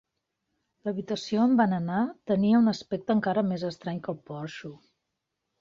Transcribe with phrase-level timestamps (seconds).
[0.87, 1.99] L'habitació on van anar
[2.33, 4.77] tenia un aspecte encara més estrany que el porxo.